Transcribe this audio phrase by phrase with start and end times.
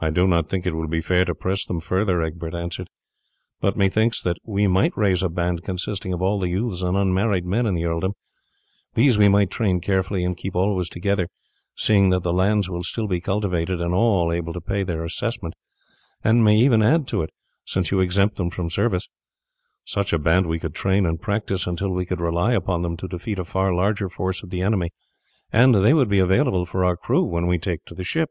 [0.00, 2.88] "I do not think it will be fair to press them further," Egbert answered;
[3.60, 7.44] "but methinks that we might raise a band consisting of all the youths and unmarried
[7.44, 8.14] men in the earldom.
[8.94, 11.28] These we might train carefully and keep always together,
[11.76, 15.54] seeing that the lands will still be cultivated and all able to pay their assessment,
[16.24, 17.30] and may even add to it,
[17.64, 19.08] since you exempt them from service.
[19.84, 23.06] Such a band we could train and practise until we could rely upon them to
[23.06, 24.90] defeat a far larger force of the enemy,
[25.52, 28.30] and they would be available for our crew when we take to the ship."